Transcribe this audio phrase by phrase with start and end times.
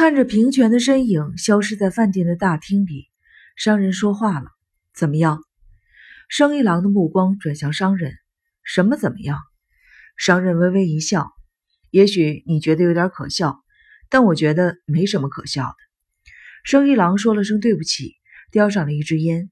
[0.00, 3.10] 看着平泉的身影消失在饭店的大厅里，
[3.54, 4.46] 商人说话了
[4.96, 5.44] ：“怎么样？”
[6.30, 8.14] 生一郎的目光转向商人
[8.64, 9.38] ：“什么怎么样？”
[10.16, 11.30] 商人微微一笑
[11.92, 13.60] ：“也许你觉得有点可笑，
[14.08, 15.76] 但我觉得没什么可笑的。”
[16.64, 18.14] 生一郎说了声对不起，
[18.50, 19.50] 叼上了一支烟。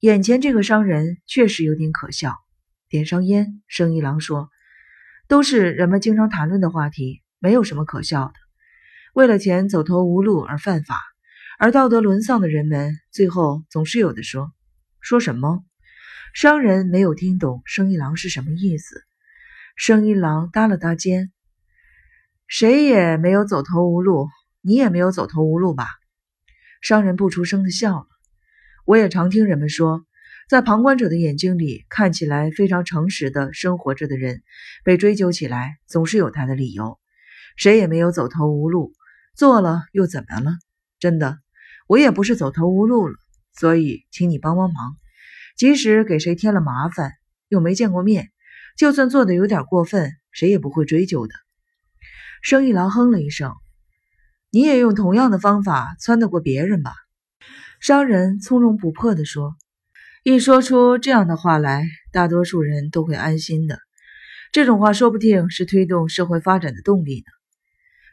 [0.00, 2.34] 眼前这个商人确实有点可笑。
[2.90, 4.50] 点上烟，生一郎说
[5.28, 8.34] ：“都是人们经常谈论的话题，没有什么可笑的。”
[9.18, 11.02] 为了钱走投无路而犯法，
[11.58, 14.52] 而道德沦丧的人们，最后总是有的说。
[15.00, 15.64] 说什么？
[16.32, 19.02] 商人没有听懂生意郎是什么意思。
[19.74, 21.32] 生意郎搭了搭肩
[22.46, 24.28] ：“谁也没有走投无路，
[24.60, 25.88] 你也没有走投无路吧？”
[26.80, 28.06] 商人不出声的笑了。
[28.84, 30.06] 我也常听人们说，
[30.48, 34.44] 在旁观者的眼睛里，看起来非常诚实的生活着的人，
[34.84, 37.00] 被追究起来总是有他的理由。
[37.56, 38.92] 谁也没有走投无路。
[39.38, 40.56] 做了又怎么了？
[40.98, 41.38] 真的，
[41.86, 43.14] 我也不是走投无路了，
[43.54, 44.96] 所以请你帮帮忙。
[45.56, 47.12] 即使给谁添了麻烦，
[47.46, 48.32] 又没见过面，
[48.76, 51.34] 就算做的有点过分，谁也不会追究的。
[52.42, 53.54] 生意郎哼了一声
[54.50, 56.92] ：“你也用同样的方法撺得过别人吧？”
[57.78, 59.54] 商人从容不迫地说
[60.24, 63.78] ：“一说出这样的话来，大多数人都会安心的。
[64.50, 67.30] 这种话说不定是推动社会发展的动力呢。”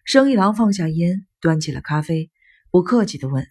[0.05, 2.29] 生意郎放下烟，端起了咖啡，
[2.69, 3.47] 不客气地问：“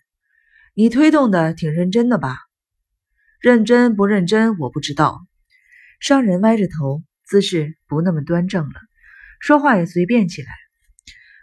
[0.72, 2.38] 你推动的挺认真的吧？
[3.40, 5.26] 认真不认真，我不知道。”
[5.98, 8.74] 商人歪着头，姿势不那么端正了，
[9.40, 10.48] 说话也随便起来。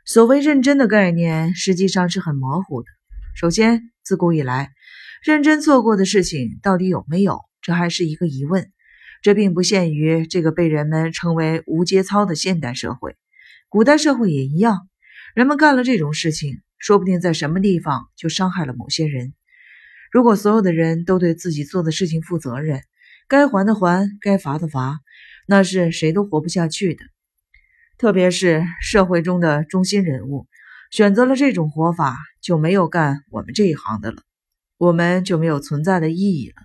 [0.05, 2.87] 所谓认真的概念，实际上是很模糊的。
[3.35, 4.71] 首先，自古以来，
[5.25, 8.71] 认真做过的事情到底有没有，这还是一个疑问。
[9.21, 13.17] 这并不限于这个被人们称为无节操的现代社会，
[13.67, 14.87] 古代社会也一样。
[15.33, 19.33] 人们干了这种事情，说不定在什么地方就伤害了某些人。
[20.11, 22.81] 如果所有的人都对自己做的事情负责任，
[23.29, 24.99] 该还的还，该罚的罚，
[25.47, 27.05] 那是谁都活不下去的。
[27.97, 30.47] 特别是社会中的中心人物，
[30.91, 34.21] 选择了这种活法，就没有干我们这一行的了，
[34.77, 36.55] 我们就没有存在的意义了。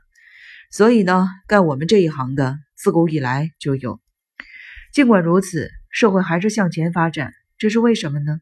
[0.73, 4.01] 所以呢，干我们这一行的，自古以来就有。
[4.93, 8.41] 尽管如此，社会还是向前发展，这是为什么呢？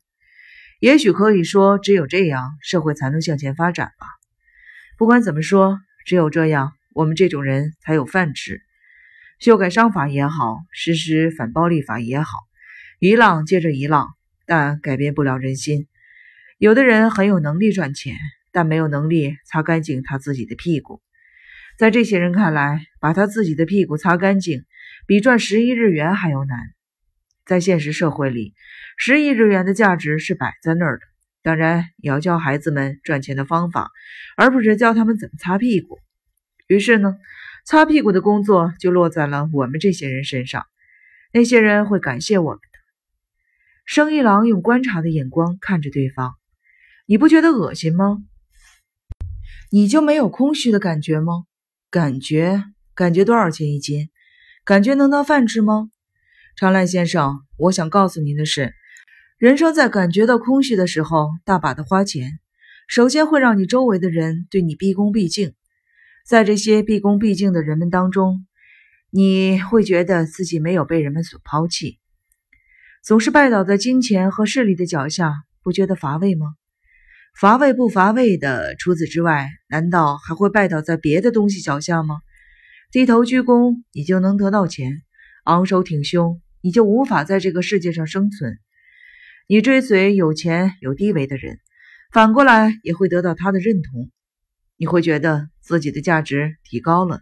[0.81, 4.07] 也许可以说，只有这样，社会才能向前发展吧。
[4.99, 8.61] 不管怎么说，只有这样，我们这种人才有饭吃。
[9.39, 12.39] 修改商法也好，实施反暴力法也好，
[12.99, 14.09] 一浪接着一浪，
[14.47, 15.87] 但改变不了人心。
[16.59, 18.17] 有的人很有能力赚钱，
[18.53, 21.01] 但没有能力擦干净他自己的屁股。
[21.77, 24.65] 在这些人看来，把他自己的屁股擦干净，
[25.07, 26.59] 比赚十亿日元还要难。
[27.47, 28.55] 在现实社会里，
[28.97, 31.05] 十亿日元的价值是摆在那儿的。
[31.43, 33.91] 当然，也要教孩子们赚钱的方法，
[34.37, 35.99] 而不是教他们怎么擦屁股。
[36.67, 37.17] 于是呢，
[37.67, 40.65] 擦屁股的工作就落在了我们这些人身上。
[41.35, 42.79] 那些人会感谢我们的。
[43.85, 46.35] 生意郎用观察的眼光看着对方
[47.05, 48.25] ：“你不觉得恶心吗？
[49.71, 51.45] 你就没有空虚的感觉吗？
[51.91, 52.65] 感觉？
[52.95, 54.09] 感觉多少钱一斤？
[54.65, 55.91] 感觉能当饭吃吗？”
[56.57, 58.75] 长濑先生，我想告诉您的是，
[59.39, 62.39] 人生在感觉到空虚的时候，大把的花钱，
[62.87, 65.53] 首先会让你周围的人对你毕恭毕敬。
[66.25, 68.47] 在这些毕恭毕敬的人们当中，
[69.11, 71.99] 你会觉得自己没有被人们所抛弃。
[73.03, 76.55] 总是拜倒在金钱和势力的脚下，不觉得乏味吗？
[77.37, 82.21] 乏味不乏味的，除此之外，难道还会拜倒在别的东西脚下吗？
[82.93, 85.03] 低头鞠躬，你就能得到钱；
[85.43, 86.41] 昂首挺胸。
[86.65, 88.59] 你就无法在这个世界上生存。
[89.47, 91.59] 你追随有钱有地位的人，
[92.11, 94.11] 反过来也会得到他的认同。
[94.79, 97.21] 你会觉得自己的价值提高了。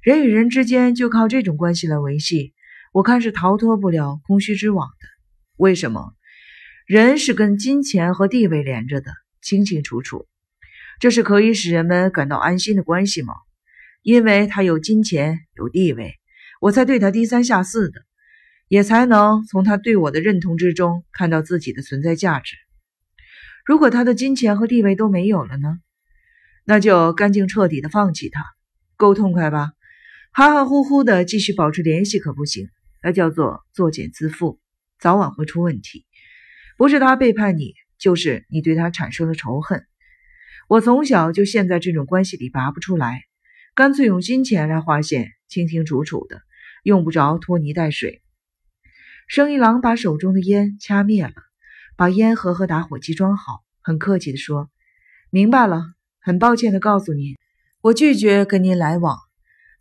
[0.00, 2.54] 人与人之间就靠这种关系来维系，
[2.94, 5.06] 我看是逃脱不了空虚之网的。
[5.58, 6.14] 为什么？
[6.86, 10.26] 人是跟金钱和地位连着的，清清楚楚。
[11.00, 13.34] 这是可以使人们感到安心的关系吗？
[14.00, 16.14] 因为他有金钱有地位，
[16.62, 18.07] 我才对他低三下四的。
[18.68, 22.56] 也才能从他对我的认同之中看到自己的存在价值。
[23.64, 25.78] 如果他的金钱和地位都没有了呢？
[26.64, 28.44] 那就干净彻底的放弃他，
[28.96, 29.72] 够痛快吧？
[30.32, 32.68] 含含糊糊的继续保持联系可不行，
[33.02, 34.58] 那叫做作茧自缚，
[35.00, 36.04] 早晚会出问题。
[36.76, 39.86] 不是他背叛你，就是你对他产生了仇恨。
[40.68, 43.22] 我从小就陷在这种关系里拔不出来，
[43.74, 46.42] 干脆用金钱来划线，清清楚楚的，
[46.82, 48.22] 用不着拖泥带水。
[49.28, 51.34] 生一郎把手中的烟掐灭了，
[51.98, 54.70] 把烟盒和打火机装好，很客气地说
[55.28, 55.82] ：“明白了，
[56.18, 57.36] 很抱歉地告诉您，
[57.82, 59.18] 我拒绝跟您来往，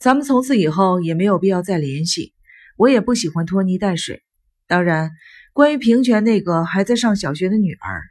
[0.01, 2.33] 咱们从此以后也没有必要再联系。
[2.75, 4.21] 我也不喜欢拖泥带水。
[4.67, 5.11] 当然，
[5.53, 8.03] 关于平泉那个还在上小学的女儿，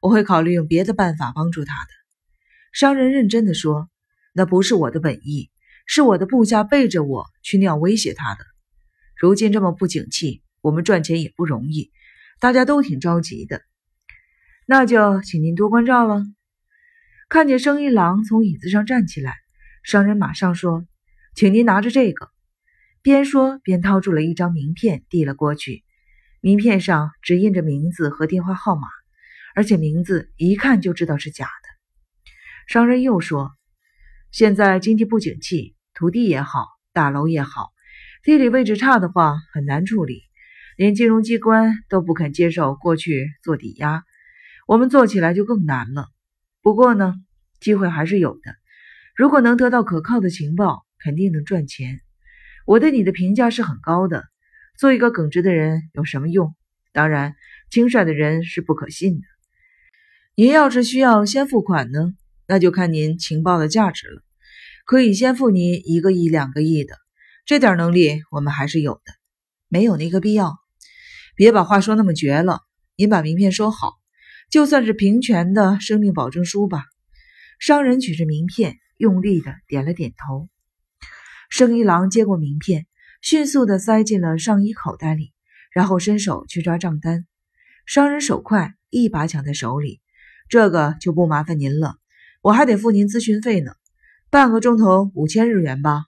[0.00, 1.90] 我会考虑用别的办法帮助她的。”
[2.72, 3.90] 商人认真地说
[4.32, 5.50] ：“那不是我的本意，
[5.84, 8.40] 是我的部下背着我去那样威胁他的。
[9.20, 11.90] 如今这么不景气，我们赚钱也不容易。”
[12.40, 13.62] 大家都挺着急的，
[14.64, 16.24] 那就请您多关照了。
[17.28, 19.34] 看见生意郎从椅子上站起来，
[19.82, 20.86] 商人马上说
[21.34, 22.30] ：“请您拿着这个。”
[23.02, 25.84] 边说边掏出了一张名片递了过去。
[26.40, 28.86] 名片上只印着名字和电话号码，
[29.56, 32.30] 而且名字一看就知道是假的。
[32.68, 33.50] 商人又说
[34.30, 37.70] ：“现在经济不景气，土地也好，大楼也好，
[38.22, 40.22] 地理位置差的话很难处理。”
[40.78, 44.04] 连金融机关都不肯接受过去做抵押，
[44.68, 46.06] 我们做起来就更难了。
[46.62, 47.16] 不过呢，
[47.58, 48.54] 机会还是有的。
[49.16, 51.98] 如果能得到可靠的情报，肯定能赚钱。
[52.64, 54.22] 我对你的评价是很高的。
[54.78, 56.54] 做一个耿直的人有什么用？
[56.92, 57.34] 当然，
[57.72, 59.26] 轻率的人是不可信的。
[60.36, 62.14] 您要是需要先付款呢，
[62.46, 64.22] 那就看您情报的价值了。
[64.86, 66.94] 可以先付您一个亿、两个亿的，
[67.46, 69.12] 这点能力我们还是有的。
[69.66, 70.56] 没有那个必要。
[71.38, 72.62] 别把话说那么绝了，
[72.96, 73.92] 您把名片收好，
[74.50, 76.82] 就算是平泉的生命保证书吧。
[77.60, 80.48] 商人举着名片，用力的点了点头。
[81.48, 82.88] 生一郎接过名片，
[83.22, 85.32] 迅速的塞进了上衣口袋里，
[85.70, 87.24] 然后伸手去抓账单。
[87.86, 90.00] 商人手快，一把抢在手里。
[90.48, 91.98] 这个就不麻烦您了，
[92.42, 93.70] 我还得付您咨询费呢，
[94.28, 96.02] 半个钟头五千日元吧。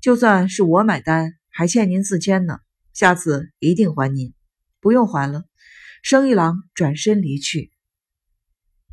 [0.00, 2.60] 就算是我买单，还欠您四千呢，
[2.94, 4.32] 下次一定还您。
[4.80, 5.44] 不用还了，
[6.02, 7.70] 生意郎转身离去。